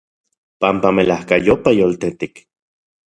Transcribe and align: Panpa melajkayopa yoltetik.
Panpa 0.61 0.89
melajkayopa 0.97 1.71
yoltetik. 1.79 2.35